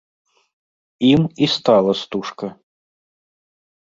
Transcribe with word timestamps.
Ім 1.11 1.21
і 1.47 1.51
стала 1.57 1.91
стужка. 2.03 2.47